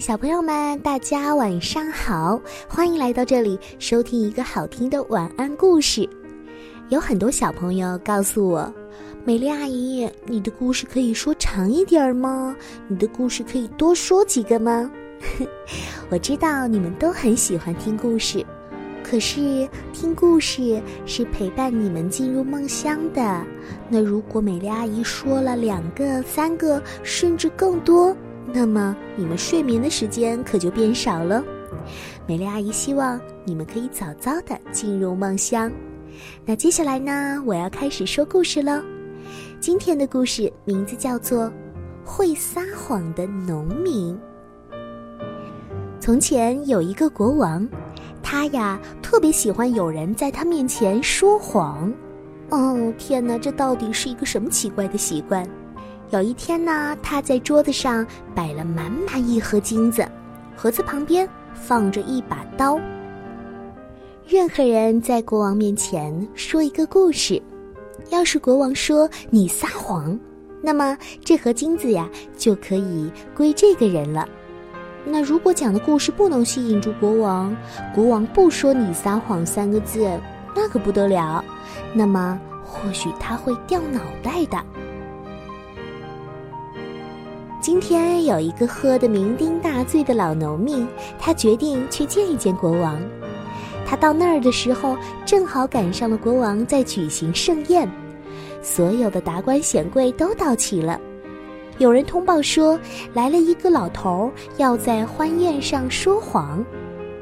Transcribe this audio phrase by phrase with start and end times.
[0.00, 2.40] 小朋友们，大家晚上好！
[2.66, 6.08] 欢迎来到这里收听一个好听的晚安故事。
[6.88, 8.72] 有很多小朋友告诉我，
[9.26, 12.56] 美丽阿姨，你的故事可以说长一点儿吗？
[12.88, 14.90] 你的故事可以多说几个吗？
[16.08, 18.42] 我知道你们都很喜欢听故事，
[19.04, 23.44] 可是听故事是陪伴你们进入梦乡的。
[23.90, 28.16] 那如果美丽阿姨说了两个、三个，甚至更多？
[28.52, 31.42] 那么你们睡眠的时间可就变少了。
[32.26, 35.70] 美丽阿姨希望你们可以早早的进入梦乡。
[36.44, 38.82] 那接下来呢，我要开始说故事喽。
[39.60, 41.44] 今天的故事名字叫做
[42.04, 44.14] 《会撒谎的农民》。
[46.00, 47.66] 从前有一个国王，
[48.22, 51.92] 他呀特别喜欢有人在他面前说谎。
[52.50, 55.46] 哦，天哪，这到底是一个什么奇怪的习惯？
[56.10, 60.04] 有一天呢，他在桌子上摆了满满一盒金子，
[60.56, 62.80] 盒子旁边放着一把刀。
[64.26, 67.40] 任何人在国王面前说一个故事，
[68.08, 70.18] 要是国王说你撒谎，
[70.60, 74.28] 那么这盒金子呀就可以归这个人了。
[75.04, 77.56] 那如果讲的故事不能吸引住国王，
[77.94, 80.10] 国王不说你撒谎三个字，
[80.56, 81.44] 那可不得了，
[81.94, 84.58] 那么或许他会掉脑袋的。
[87.60, 92.98] 今天有一个喝得酩酊大醉的老农民，他决定去见一见国王。
[93.84, 97.86] 他到那儿的时候，正好赶上了国王在举行盛宴，
[98.62, 100.98] 所有的达官显贵都到齐了。
[101.76, 102.80] 有人通报说，
[103.12, 106.64] 来了一个老头儿，要在欢宴上说谎。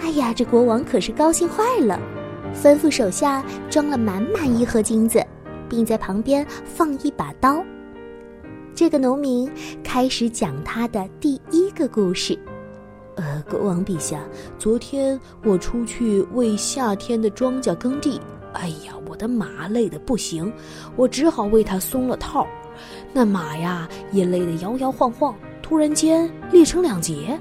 [0.00, 1.98] 哎呀，这国王可是高兴坏了，
[2.54, 5.20] 吩咐手下装了满满一盒金子，
[5.68, 7.64] 并在旁边放一把刀。
[8.74, 9.50] 这个农民
[9.82, 12.38] 开始讲他的第一个故事。
[13.16, 14.22] 呃，国王陛下，
[14.58, 18.18] 昨天我出去为夏天的庄稼耕地，
[18.54, 20.50] 哎呀，我的马累得不行，
[20.96, 22.46] 我只好为它松了套。
[23.12, 27.38] 那马呀，也累得摇摇晃晃，突然间裂成两截，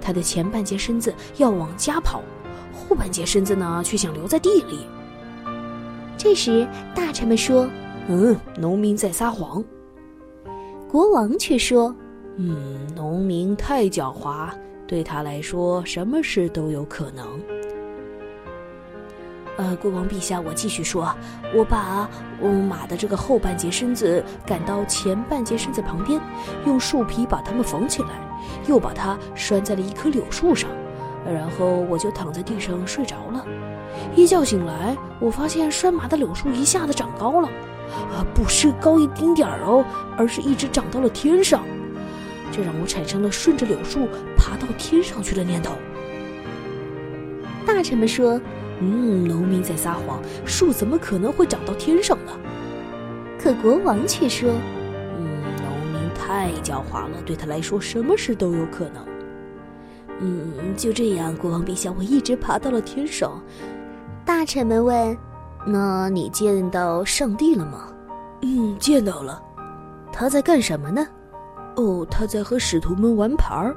[0.00, 2.20] 它的前半截身子要往家跑，
[2.72, 4.80] 后半截身子呢，却想留在地里。
[6.18, 6.66] 这时，
[6.96, 7.68] 大臣们说
[8.08, 9.62] ：“嗯，农民在撒谎。”
[10.92, 11.96] 国王却说
[12.36, 14.50] ：“嗯，农民太狡猾，
[14.86, 17.26] 对他来说，什么事都有可能。”
[19.56, 21.10] 呃，国王陛下，我继续说，
[21.54, 22.06] 我把
[22.42, 26.20] 我马的这个后半截身子赶到前半截身子旁边，
[26.66, 28.10] 用树皮把它们缝起来，
[28.68, 30.68] 又把它拴在了一棵柳树上，
[31.24, 33.42] 然后我就躺在地上睡着了。
[34.14, 37.48] 一觉醒来，我发现拴马的柳树一下子长高了。
[38.12, 39.84] 啊，不是高一丁点儿哦，
[40.16, 41.64] 而是一直长到了天上，
[42.50, 45.72] 这让我产生了顺着柳树爬到天上去的念头。
[47.66, 48.40] 大臣们说
[48.80, 52.32] ：“嗯，农民在撒谎，树怎么可能会长到天上呢？”
[53.38, 54.50] 可国王却说
[55.18, 59.06] ：“嗯，农民太狡猾了，对他来说，什么事都有可能。”
[60.20, 63.42] 嗯，就这样，国王陛下，我一直爬到了天上。
[64.24, 65.16] 大臣们问。
[65.64, 67.88] 那你见到上帝了吗？
[68.42, 69.40] 嗯，见到了。
[70.12, 71.06] 他在干什么呢？
[71.76, 73.76] 哦，他在和使徒们玩牌儿。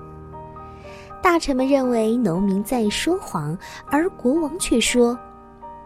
[1.21, 3.57] 大臣们认为农民在说谎，
[3.87, 5.17] 而国王却说：“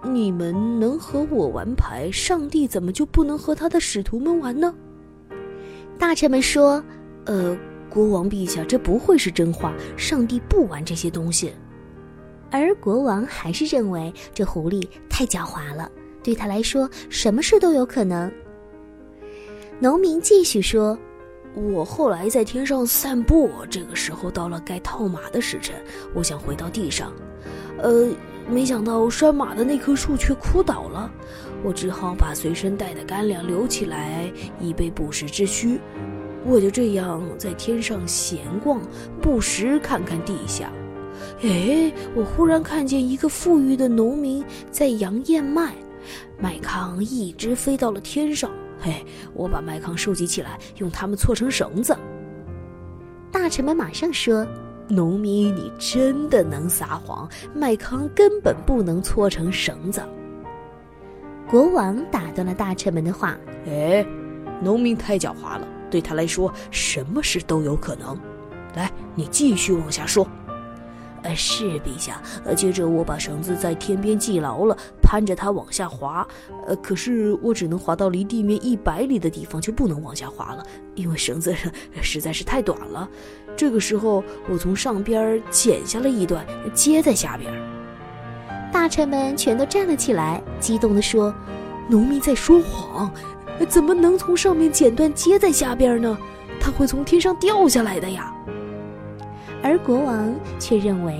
[0.04, 4.74] 你们能和我玩牌，上帝怎么就不能和他的使徒们玩呢？”
[6.00, 6.84] 大臣们说
[7.26, 7.56] ：“呃，
[7.90, 11.54] 国王陛下，这不会是真话，上帝不玩这些东西。”
[12.52, 15.90] 而国王还是认为这狐狸太狡猾了，
[16.24, 18.32] 对他来说什么事都有可能。
[19.80, 20.98] 农民继续说
[21.56, 25.76] ：“我后来在天上散步，这个时候到了该套马的时辰，
[26.14, 27.14] 我想回到地上，
[27.78, 28.10] 呃，
[28.50, 31.10] 没想到拴马的那棵树却枯倒了，
[31.64, 34.30] 我只好把随身带的干粮留起来，
[34.60, 35.80] 以备不时之需。
[36.46, 38.82] 我就这样在天上闲逛，
[39.22, 40.72] 不时看看地下。”
[41.42, 45.74] 哎，我忽然看见一个富裕的农民在扬燕麦，
[46.38, 48.50] 麦糠一直飞到了天上。
[48.80, 51.96] 嘿，我把麦糠收集起来，用它们搓成绳子。
[53.32, 54.48] 大臣们马上说
[54.88, 57.30] ：“农民，你真的能撒谎？
[57.54, 60.02] 麦糠根本不能搓成绳子。”
[61.50, 63.38] 国王打断了大臣们的话
[63.68, 64.06] ：“哎，
[64.62, 68.18] 农民太狡猾了，对他来说，什么事都有可能。
[68.76, 70.28] 来，你继续往下说。”
[71.24, 72.22] 呃，是陛下。
[72.44, 76.28] 呃，接着我把绳子在天边系牢了，攀着它往下滑。
[76.68, 80.64] 呃，可是我只能滑到离地面一百里的地方，就不能往下滑了，
[80.96, 81.56] 因为绳子
[82.02, 83.08] 实在是太短了。
[83.56, 87.52] 这个时候，我从上边剪下了一段，接在下边。
[88.72, 91.34] 大臣们全都站了起来，激动地说
[91.90, 93.12] ：“农民在说谎，
[93.68, 96.18] 怎么能从上面剪断接在下边呢？
[96.62, 98.34] 他会从天上掉下来的呀！”
[99.62, 101.20] 而国王却认为，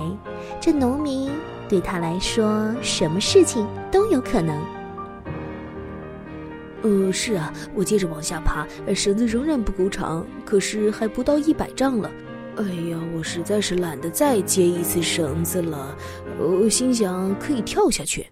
[0.60, 1.30] 这农民
[1.68, 4.58] 对他来说，什么事情都有可能。
[6.82, 12.10] 呃，是啊，我接着往下爬，绳子仍然不够长，可是还不到一百丈了。
[12.56, 15.94] 哎呀，我实在是懒得再接一次绳子了。
[16.38, 18.26] 我心想可以跳下去，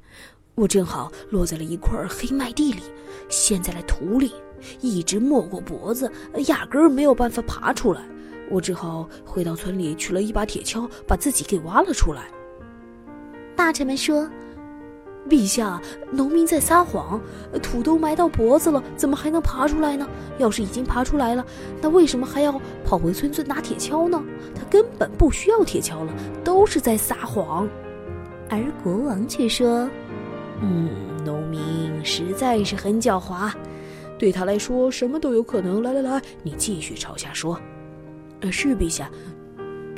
[0.55, 2.83] 我正好落在了一块黑麦地里，
[3.29, 4.33] 陷在了土里，
[4.81, 6.11] 一直没过脖子，
[6.47, 8.01] 压根儿没有办法爬出来。
[8.51, 12.23] 我只好回到村里取了一把铁锹，把自己给挖了出来。
[13.55, 14.29] 大臣们说
[15.29, 15.81] ：“陛下，
[16.11, 17.21] 农民在撒谎，
[17.63, 20.09] 土都埋到脖子了，怎么还能爬出来呢？
[20.39, 21.45] 要是已经爬出来了，
[21.81, 24.23] 那为什么还要跑回村子拿铁锹呢？
[24.55, 26.13] 他根本不需要铁锹了，
[26.43, 27.69] 都是在撒谎。”
[28.49, 29.91] 而国王却说
[30.63, 30.89] ：“嗯，
[31.25, 31.61] 农民
[32.03, 33.53] 实在是很狡猾，
[34.19, 35.83] 对他来说什么都有可能。
[35.83, 37.61] 来来来，你继续朝下说。”
[38.41, 39.11] 呃，是陛下。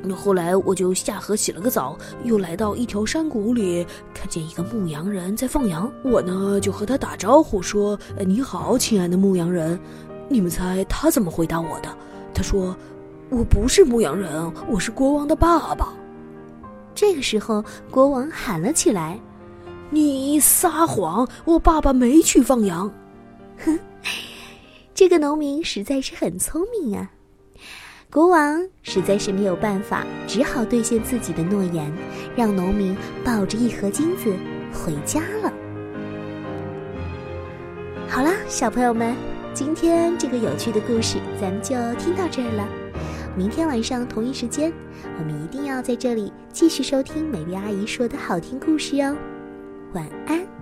[0.02, 1.94] 那后来我就下河洗了个澡，
[2.24, 5.92] 又来到一条山谷里，看见一个牧羊人在放羊。
[6.02, 9.78] 我呢就和他打招呼说：“你好，亲爱的牧羊人。”
[10.32, 11.94] 你们猜他怎么回答我的？
[12.32, 12.74] 他说
[13.28, 15.92] ：“我不是牧羊人，我是国王的爸爸。”
[16.94, 19.20] 这个时候，国王喊了起来
[19.90, 21.28] ：“你撒谎！
[21.44, 22.90] 我爸爸没去放羊。”
[23.66, 23.78] 哼，
[24.94, 27.10] 这个农民实在是很聪明啊。
[28.12, 31.92] 国王实在是没有办法，只好兑现自己的诺言，
[32.34, 34.34] 让农民抱着一盒金子
[34.72, 35.52] 回家了。
[38.08, 39.14] 好啦，小朋友们，
[39.54, 42.68] 今天这个有趣的故事咱们就听到这儿了。
[43.36, 44.72] 明天晚上同一时间，
[45.16, 49.16] 我们一定要在这里继续收听美丽阿姨说的好听故事哟。
[49.92, 50.59] 晚安。